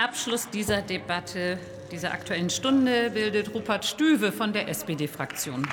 [0.00, 1.58] Abschluss dieser Debatte,
[1.92, 5.68] dieser Aktuellen Stunde, bildet Rupert Stüwe von der SPD-Fraktion.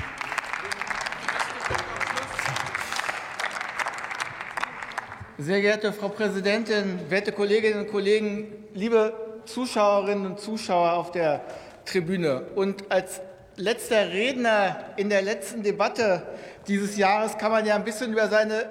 [5.37, 9.13] Sehr geehrte Frau Präsidentin, werte Kolleginnen und Kollegen, liebe
[9.45, 11.45] Zuschauerinnen und Zuschauer auf der
[11.85, 12.41] Tribüne!
[12.55, 13.21] Und als
[13.55, 16.27] letzter Redner in der letzten Debatte
[16.67, 18.65] dieses Jahres kann man ja ein bisschen über seine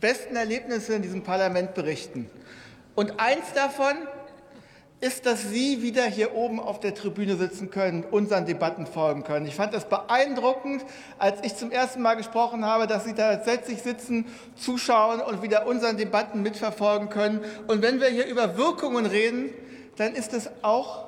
[0.00, 2.30] besten Erlebnisse in diesem Parlament berichten.
[2.94, 3.96] Und eins davon
[5.00, 9.46] ist, dass Sie wieder hier oben auf der Tribüne sitzen können, unseren Debatten folgen können.
[9.46, 10.84] Ich fand das beeindruckend,
[11.18, 15.66] als ich zum ersten Mal gesprochen habe, dass Sie da tatsächlich sitzen, zuschauen und wieder
[15.66, 17.40] unseren Debatten mitverfolgen können.
[17.66, 19.50] Und wenn wir hier über Wirkungen reden,
[19.96, 21.06] dann ist es auch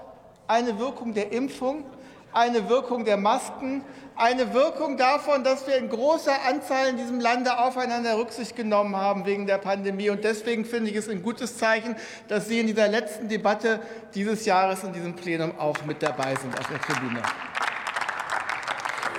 [0.48, 1.84] eine Wirkung der Impfung,
[2.32, 3.84] eine Wirkung der Masken,
[4.16, 9.26] eine Wirkung davon, dass wir in großer Anzahl in diesem Lande aufeinander Rücksicht genommen haben
[9.26, 10.10] wegen der Pandemie.
[10.10, 11.96] Und deswegen finde ich es ein gutes Zeichen,
[12.28, 13.80] dass Sie in dieser letzten Debatte
[14.14, 17.22] dieses Jahres in diesem Plenum auch mit dabei sind auf der Tribüne.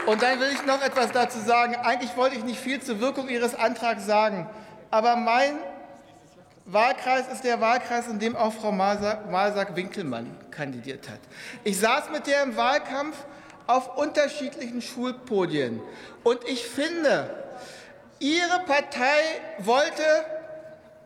[0.05, 1.75] Und dann will ich noch etwas dazu sagen.
[1.75, 4.47] Eigentlich wollte ich nicht viel zur Wirkung Ihres Antrags sagen,
[4.91, 5.53] aber mein
[6.65, 11.19] Wahlkreis ist der Wahlkreis, in dem auch Frau Malsack-Winkelmann kandidiert hat.
[11.63, 13.17] Ich saß mit der im Wahlkampf
[13.67, 15.81] auf unterschiedlichen Schulpodien.
[16.23, 17.29] Und ich finde,
[18.19, 20.03] Ihre Partei wollte,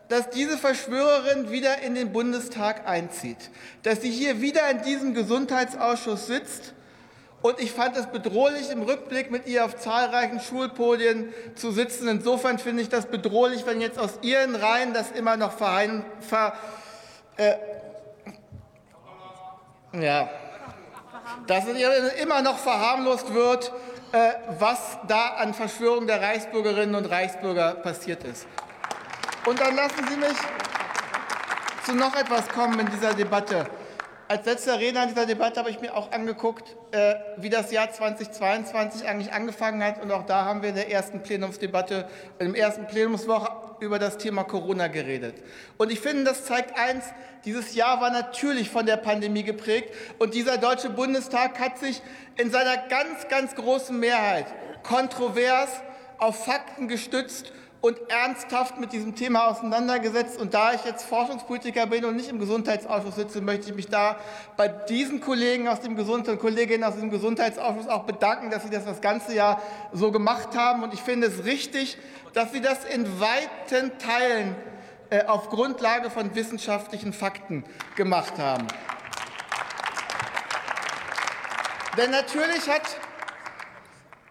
[0.08, 3.50] dass diese Verschwörerin wieder in den Bundestag einzieht,
[3.82, 6.72] dass sie hier wieder in diesem Gesundheitsausschuss sitzt
[7.40, 12.08] und ich fand es bedrohlich, im Rückblick mit ihr auf zahlreichen Schulpodien zu sitzen.
[12.08, 16.54] Insofern finde ich das bedrohlich, wenn jetzt aus ihren Reihen das immer noch verheim, ver,
[17.36, 17.54] äh,
[19.92, 20.28] ja,
[21.46, 21.64] dass
[22.20, 23.72] immer noch verharmlost wird,
[24.12, 28.46] äh, was da an Verschwörung der Reichsbürgerinnen und Reichsbürger passiert ist.
[29.46, 30.36] Und dann lassen Sie mich
[31.86, 33.66] zu noch etwas kommen in dieser Debatte.
[34.30, 37.90] Als letzter Redner in dieser Debatte habe ich mir auch angeguckt, äh, wie das Jahr
[37.90, 40.02] 2022 eigentlich angefangen hat.
[40.02, 42.06] Und auch da haben wir in der ersten Plenumsdebatte,
[42.38, 43.50] im ersten Plenumswoche
[43.80, 45.36] über das Thema Corona geredet.
[45.78, 47.06] Und ich finde, das zeigt eins,
[47.46, 49.94] dieses Jahr war natürlich von der Pandemie geprägt.
[50.18, 52.02] Und dieser Deutsche Bundestag hat sich
[52.36, 54.44] in seiner ganz, ganz großen Mehrheit
[54.82, 55.70] kontrovers
[56.18, 57.50] auf Fakten gestützt
[57.80, 60.40] und ernsthaft mit diesem Thema auseinandergesetzt.
[60.40, 64.16] Und da ich jetzt Forschungspolitiker bin und nicht im Gesundheitsausschuss sitze, möchte ich mich da
[64.56, 68.84] bei diesen Kollegen aus dem Gesundheits Kolleginnen aus dem Gesundheitsausschuss auch bedanken, dass sie das
[68.84, 69.62] das ganze Jahr
[69.92, 70.82] so gemacht haben.
[70.82, 71.98] Und ich finde es richtig,
[72.34, 74.56] dass sie das in weiten Teilen
[75.10, 77.64] äh, auf Grundlage von wissenschaftlichen Fakten
[77.94, 78.66] gemacht haben.
[81.96, 82.82] Denn natürlich hat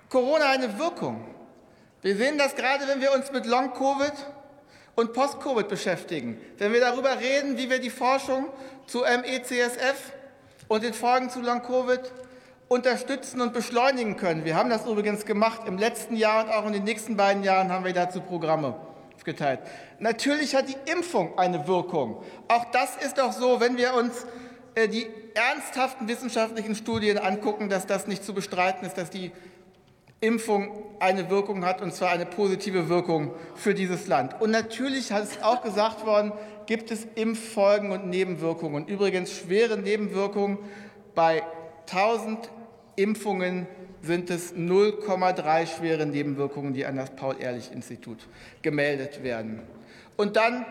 [0.09, 1.36] Corona eine Wirkung.
[2.01, 4.13] Wir sehen das gerade, wenn wir uns mit Long-Covid
[4.95, 6.39] und Post-Covid beschäftigen.
[6.57, 8.47] Wenn wir darüber reden, wie wir die Forschung
[8.85, 10.13] zu MECSF
[10.67, 12.01] und den Folgen zu Long-Covid
[12.67, 14.45] unterstützen und beschleunigen können.
[14.45, 17.71] Wir haben das übrigens gemacht im letzten Jahr und auch in den nächsten beiden Jahren
[17.71, 18.75] haben wir dazu Programme
[19.23, 19.59] geteilt.
[19.99, 22.23] Natürlich hat die Impfung eine Wirkung.
[22.47, 24.25] Auch das ist doch so, wenn wir uns
[24.75, 29.31] äh, die ernsthaften wissenschaftlichen Studien angucken, dass das nicht zu bestreiten ist, dass die
[30.19, 34.41] Impfung eine Wirkung hat, und zwar eine positive Wirkung für dieses Land.
[34.41, 36.31] Und natürlich hat es auch gesagt worden,
[36.65, 38.87] gibt es Impffolgen und Nebenwirkungen.
[38.87, 40.57] Übrigens schwere Nebenwirkungen
[41.13, 41.43] bei
[41.91, 42.49] 1000
[42.95, 43.67] Impfungen
[44.01, 48.27] sind es 0,3 schwere Nebenwirkungen, die an das Paul-Ehrlich-Institut
[48.61, 49.61] gemeldet werden.
[50.15, 50.65] Und dann,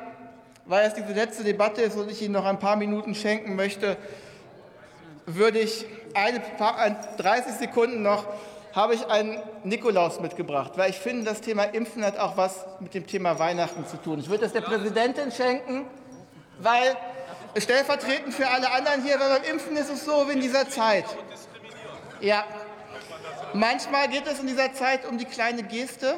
[0.65, 3.97] weil es diese letzte Debatte ist und ich Ihnen noch ein paar Minuten schenken möchte,
[5.27, 6.41] würde ich eine,
[7.17, 8.27] 30 Sekunden noch
[8.77, 12.93] habe ich einen Nikolaus mitgebracht, weil ich finde, das Thema Impfen hat auch was mit
[12.93, 14.21] dem Thema Weihnachten zu tun.
[14.21, 15.87] Ich würde das der Präsidentin schenken,
[16.61, 16.95] weil
[17.57, 21.07] stellvertretend für alle anderen hier, weil beim Impfen ist es so wie in dieser Zeit.
[22.21, 22.45] Ja,
[23.55, 26.17] manchmal geht es in dieser Zeit um die kleine Geste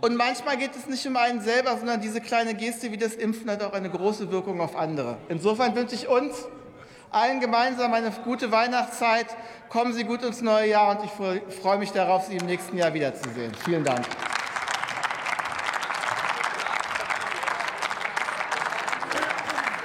[0.00, 3.48] und manchmal geht es nicht um einen selber, sondern diese kleine Geste wie das Impfen
[3.48, 5.18] hat auch eine große Wirkung auf andere.
[5.28, 6.48] Insofern wünsche ich uns
[7.16, 9.26] allen gemeinsam eine gute Weihnachtszeit.
[9.70, 12.92] Kommen Sie gut ins neue Jahr und ich freue mich darauf, Sie im nächsten Jahr
[12.92, 13.52] wiederzusehen.
[13.64, 14.04] Vielen Dank.